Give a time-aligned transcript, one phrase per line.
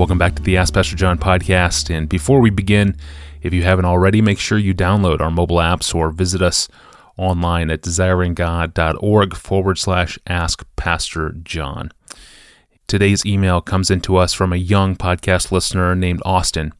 [0.00, 1.94] Welcome back to the Ask Pastor John podcast.
[1.94, 2.96] And before we begin,
[3.42, 6.68] if you haven't already, make sure you download our mobile apps or visit us
[7.18, 11.92] online at desiringgod.org forward slash ask Pastor John.
[12.86, 16.72] Today's email comes into us from a young podcast listener named Austin,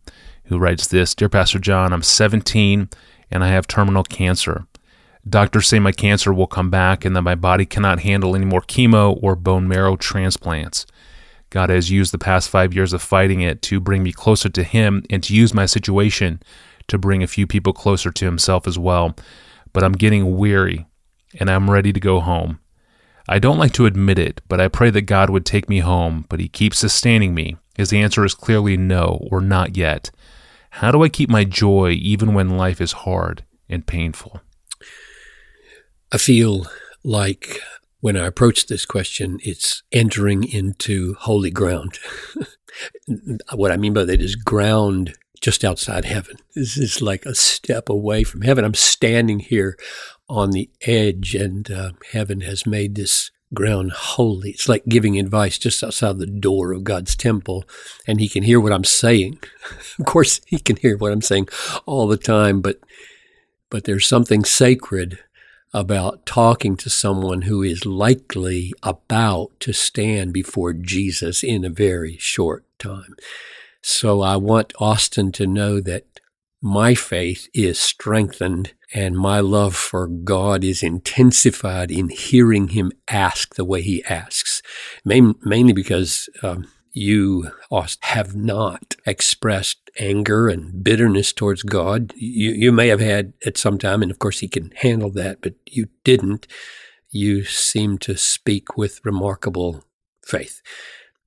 [0.45, 2.89] who writes this Dear Pastor John, I'm 17
[3.31, 4.65] and I have terminal cancer.
[5.29, 8.63] Doctors say my cancer will come back and that my body cannot handle any more
[8.63, 10.87] chemo or bone marrow transplants.
[11.51, 14.63] God has used the past five years of fighting it to bring me closer to
[14.63, 16.41] Him and to use my situation
[16.89, 19.15] to bring a few people closer to Himself as well.
[19.73, 20.87] But I'm getting weary
[21.39, 22.61] and I'm ready to go home.
[23.29, 26.25] I don't like to admit it, but I pray that God would take me home,
[26.29, 27.57] but He keeps sustaining me.
[27.77, 30.11] His answer is clearly no or not yet.
[30.71, 34.41] How do I keep my joy even when life is hard and painful?
[36.13, 36.67] I feel
[37.05, 37.61] like
[38.01, 41.99] when I approach this question, it's entering into holy ground.
[43.55, 46.37] what I mean by that is ground just outside heaven.
[46.55, 48.65] This is like a step away from heaven.
[48.65, 49.77] I'm standing here
[50.29, 54.51] on the edge, and uh, heaven has made this ground holy.
[54.51, 57.65] It's like giving advice just outside the door of God's temple,
[58.07, 59.41] and He can hear what I'm saying.
[59.99, 61.49] of course, He can hear what I'm saying
[61.87, 62.81] all the time, but
[63.71, 65.21] but there's something sacred
[65.73, 72.17] about talking to someone who is likely about to stand before Jesus in a very
[72.19, 73.15] short time.
[73.83, 76.05] So I want Austin to know that
[76.61, 83.55] my faith is strengthened and my love for God is intensified in hearing him ask
[83.55, 84.61] the way he asks,
[85.05, 87.51] mainly because um, you
[88.01, 92.13] have not expressed anger and bitterness towards God.
[92.17, 95.41] You, you may have had at some time, and of course He can handle that,
[95.41, 96.47] but you didn't.
[97.11, 99.85] You seem to speak with remarkable
[100.25, 100.63] faith.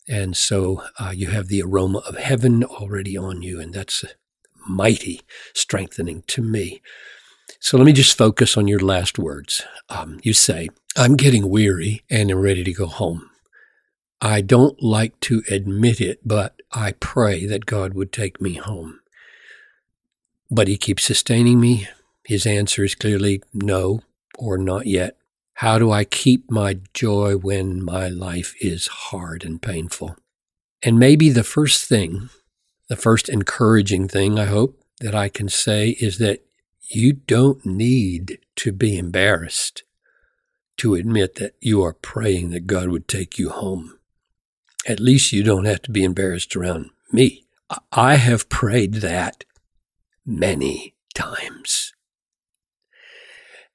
[0.07, 4.03] And so uh, you have the aroma of heaven already on you, and that's
[4.67, 5.21] mighty
[5.53, 6.81] strengthening to me.
[7.59, 9.63] So let me just focus on your last words.
[9.89, 13.29] Um, you say, I'm getting weary and am ready to go home.
[14.25, 19.01] I don't like to admit it, but I pray that God would take me home.
[20.49, 21.89] But He keeps sustaining me.
[22.23, 23.99] His answer is clearly no
[24.37, 25.17] or not yet.
[25.55, 30.15] How do I keep my joy when my life is hard and painful?
[30.81, 32.29] And maybe the first thing,
[32.87, 36.45] the first encouraging thing I hope that I can say is that
[36.87, 39.83] you don't need to be embarrassed
[40.77, 43.99] to admit that you are praying that God would take you home
[44.85, 47.45] at least you don't have to be embarrassed around me.
[47.91, 49.45] I have prayed that
[50.25, 51.93] many times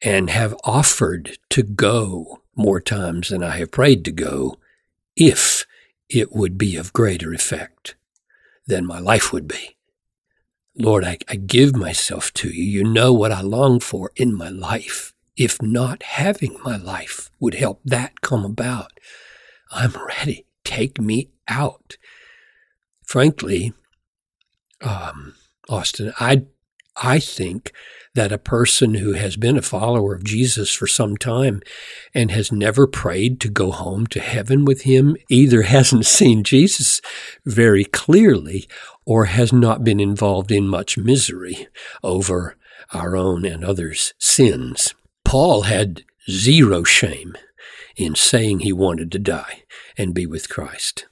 [0.03, 4.57] and have offered to go more times than I have prayed to go
[5.17, 5.67] if
[6.09, 7.97] it would be of greater effect
[8.67, 9.77] than my life would be.
[10.77, 12.63] Lord, I, I, give myself to you.
[12.63, 15.13] You know what I long for in my life.
[15.37, 18.93] If not having my life would help that come about,
[19.73, 21.97] I'm ready take me out.
[23.03, 23.73] Frankly,
[24.83, 25.35] um,
[25.67, 26.43] Austin, I
[26.95, 27.73] I think
[28.15, 31.63] that a person who has been a follower of Jesus for some time
[32.13, 37.01] and has never prayed to go home to heaven with him either hasn't seen Jesus
[37.47, 38.69] very clearly
[39.07, 41.67] or has not been involved in much misery
[42.03, 42.57] over
[42.93, 44.95] our own and others' sins.
[45.25, 47.37] Paul had zero shame
[47.97, 49.63] in saying he wanted to die
[49.97, 51.07] and be with Christ.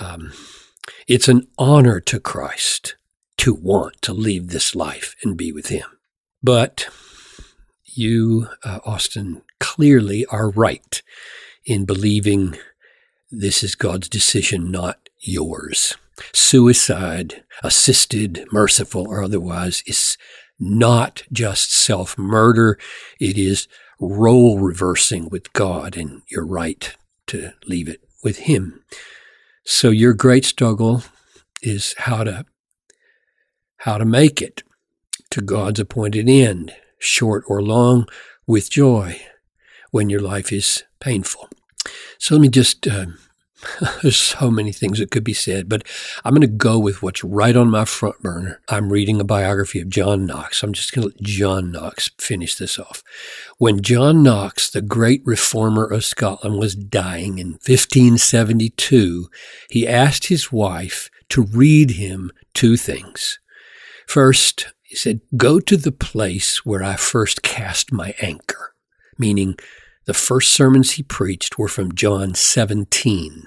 [0.00, 0.32] Um,
[1.06, 2.96] it's an honor to Christ
[3.38, 5.86] to want to leave this life and be with Him.
[6.42, 6.88] But
[7.84, 11.02] you, uh, Austin, clearly are right
[11.64, 12.56] in believing
[13.30, 15.94] this is God's decision, not yours.
[16.32, 20.16] Suicide, assisted, merciful, or otherwise, is
[20.60, 22.78] not just self murder,
[23.18, 23.66] it is
[24.00, 26.94] role reversing with God, and you're right
[27.28, 28.84] to leave it with Him.
[29.64, 31.02] So your great struggle
[31.62, 32.44] is how to
[33.78, 34.62] how to make it
[35.30, 38.06] to God's appointed end, short or long,
[38.46, 39.20] with joy
[39.90, 41.48] when your life is painful.
[42.18, 43.06] So let me just uh,
[44.02, 45.86] There's so many things that could be said, but
[46.24, 48.60] I'm going to go with what's right on my front burner.
[48.68, 50.62] I'm reading a biography of John Knox.
[50.62, 53.02] I'm just going to let John Knox finish this off.
[53.58, 59.28] When John Knox, the great reformer of Scotland, was dying in 1572,
[59.70, 63.38] he asked his wife to read him two things.
[64.06, 68.74] First, he said, Go to the place where I first cast my anchor,
[69.18, 69.56] meaning
[70.06, 73.44] the first sermons he preached were from John 17,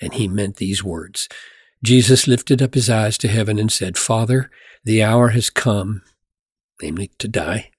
[0.00, 1.28] and he meant these words
[1.84, 4.50] Jesus lifted up his eyes to heaven and said, Father,
[4.84, 6.02] the hour has come,
[6.80, 7.70] namely to die.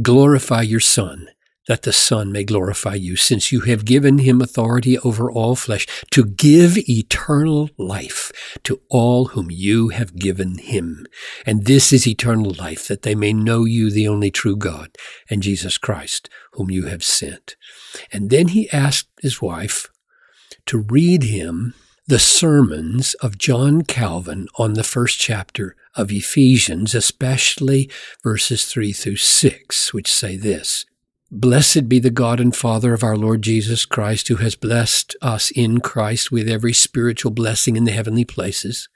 [0.00, 1.28] Glorify your Son,
[1.70, 5.86] that the Son may glorify you, since you have given him authority over all flesh,
[6.10, 8.32] to give eternal life
[8.64, 11.06] to all whom you have given him.
[11.46, 14.96] And this is eternal life, that they may know you, the only true God,
[15.30, 17.54] and Jesus Christ, whom you have sent.
[18.12, 19.86] And then he asked his wife
[20.66, 21.74] to read him
[22.04, 27.88] the sermons of John Calvin on the first chapter of Ephesians, especially
[28.24, 30.84] verses 3 through 6, which say this
[31.32, 35.52] Blessed be the God and Father of our Lord Jesus Christ, who has blessed us
[35.52, 38.88] in Christ with every spiritual blessing in the heavenly places,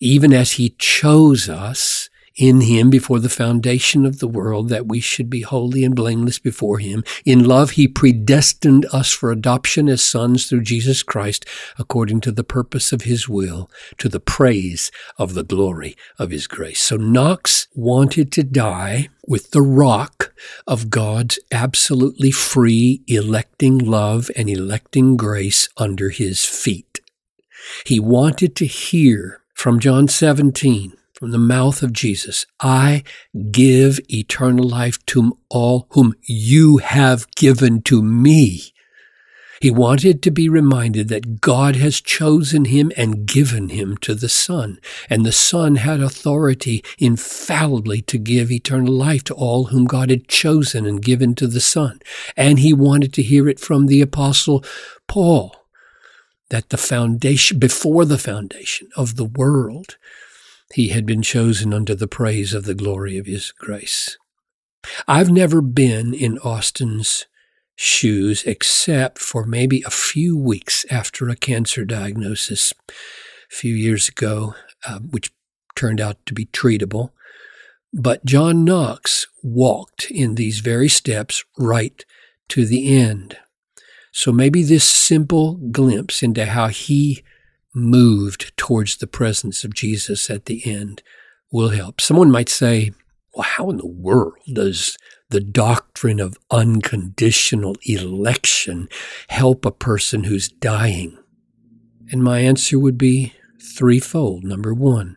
[0.00, 5.00] even as he chose us in him before the foundation of the world that we
[5.00, 7.04] should be holy and blameless before him.
[7.24, 11.44] In love, he predestined us for adoption as sons through Jesus Christ,
[11.78, 16.46] according to the purpose of his will, to the praise of the glory of his
[16.46, 16.80] grace.
[16.80, 20.32] So Knox wanted to die with the rock
[20.66, 27.00] of God's absolutely free electing love and electing grace under his feet.
[27.84, 33.04] He wanted to hear from John 17 from the mouth of Jesus, I
[33.50, 38.72] give eternal life to all whom you have given to me.
[39.60, 44.30] He wanted to be reminded that God has chosen him and given him to the
[44.30, 44.78] Son,
[45.10, 50.26] and the Son had authority infallibly to give eternal life to all whom God had
[50.26, 52.00] chosen and given to the Son.
[52.34, 54.64] And he wanted to hear it from the Apostle
[55.06, 55.54] Paul
[56.48, 59.98] that the foundation, before the foundation of the world,
[60.72, 64.16] he had been chosen unto the praise of the glory of his grace.
[65.06, 67.26] I've never been in Austin's
[67.76, 72.92] shoes except for maybe a few weeks after a cancer diagnosis a
[73.54, 74.54] few years ago,
[74.86, 75.32] uh, which
[75.74, 77.10] turned out to be treatable.
[77.92, 82.04] But John Knox walked in these very steps right
[82.50, 83.36] to the end.
[84.12, 87.22] So maybe this simple glimpse into how he
[87.74, 91.02] moved towards the presence of Jesus at the end
[91.50, 92.00] will help.
[92.00, 92.92] Someone might say,
[93.34, 94.96] well, how in the world does
[95.28, 98.88] the doctrine of unconditional election
[99.28, 101.16] help a person who's dying?
[102.10, 104.42] And my answer would be threefold.
[104.42, 105.16] Number one,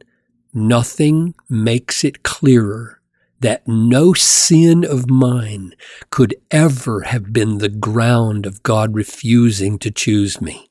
[0.53, 2.99] nothing makes it clearer
[3.39, 5.73] that no sin of mine
[6.11, 10.69] could ever have been the ground of God refusing to choose me.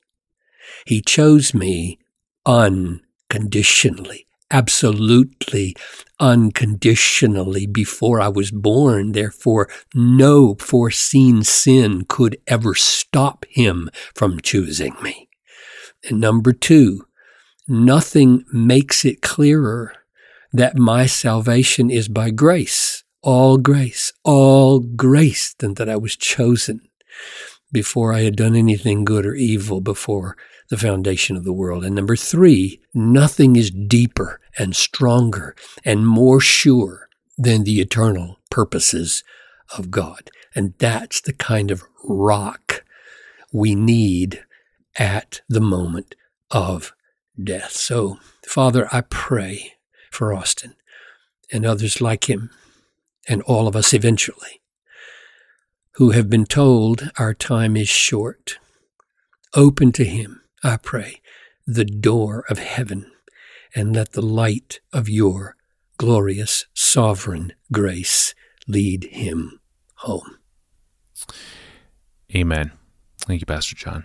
[0.86, 1.98] He chose me
[2.44, 5.74] unconditionally, absolutely
[6.18, 9.12] unconditionally before I was born.
[9.12, 15.28] Therefore, no foreseen sin could ever stop him from choosing me.
[16.08, 17.06] And number two,
[17.68, 19.94] nothing makes it clearer
[20.52, 26.82] that my salvation is by grace, all grace, all grace, than that I was chosen
[27.72, 30.36] before I had done anything good or evil before
[30.68, 31.84] the foundation of the world.
[31.84, 37.08] And number three, nothing is deeper and stronger and more sure
[37.38, 39.24] than the eternal purposes
[39.76, 40.30] of God.
[40.54, 42.84] And that's the kind of rock
[43.52, 44.44] we need
[44.98, 46.14] at the moment
[46.50, 46.92] of
[47.42, 47.72] death.
[47.72, 49.74] So, Father, I pray
[50.10, 50.74] for Austin
[51.50, 52.50] and others like him
[53.28, 54.61] and all of us eventually
[55.94, 58.58] who have been told our time is short.
[59.54, 61.20] Open to him I pray,
[61.66, 63.10] the door of heaven,
[63.74, 65.56] and let the light of your
[65.98, 68.34] glorious sovereign grace
[68.68, 69.60] lead him
[69.96, 70.38] home.
[72.34, 72.72] Amen.
[73.18, 74.04] Thank you, Pastor John.